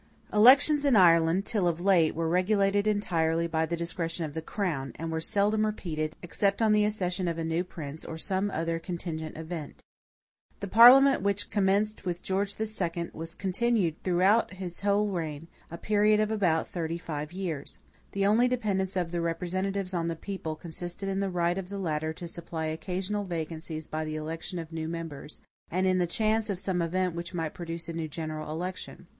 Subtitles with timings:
[0.33, 4.93] Elections in Ireland, till of late, were regulated entirely by the discretion of the crown,
[4.95, 8.79] and were seldom repeated, except on the accession of a new prince, or some other
[8.79, 9.83] contingent event.
[10.59, 13.11] The parliament which commenced with George II.
[13.13, 17.77] was continued throughout his whole reign, a period of about thirty five years.
[18.13, 21.77] The only dependence of the representatives on the people consisted in the right of the
[21.77, 26.49] latter to supply occasional vacancies by the election of new members, and in the chance
[26.49, 29.05] of some event which might produce a general new election.